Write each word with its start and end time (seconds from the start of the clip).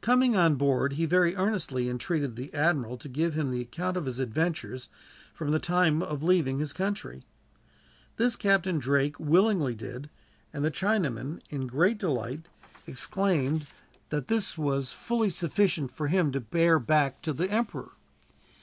Coming 0.00 0.34
on 0.34 0.54
board, 0.54 0.94
he 0.94 1.04
very 1.04 1.36
earnestly 1.36 1.90
entreated 1.90 2.34
the 2.34 2.50
admiral 2.54 2.96
to 2.96 3.10
give 3.10 3.34
him 3.34 3.50
the 3.50 3.60
account 3.60 3.98
of 3.98 4.06
his 4.06 4.18
adventures, 4.18 4.88
from 5.34 5.50
the 5.50 5.58
time 5.58 6.02
of 6.02 6.22
leaving 6.22 6.58
his 6.60 6.72
country. 6.72 7.24
This 8.16 8.36
Captain 8.36 8.78
Drake 8.78 9.20
willingly 9.20 9.74
did; 9.74 10.08
and 10.50 10.64
the 10.64 10.70
Chinaman, 10.70 11.42
in 11.50 11.66
great 11.66 11.98
delight, 11.98 12.46
exclaimed 12.86 13.66
that 14.08 14.28
this 14.28 14.56
was 14.56 14.92
fully 14.92 15.28
sufficient 15.28 15.92
for 15.92 16.08
him 16.08 16.32
to 16.32 16.40
bear 16.40 16.78
back 16.78 17.20
to 17.20 17.34
the 17.34 17.50
emperor. 17.50 17.90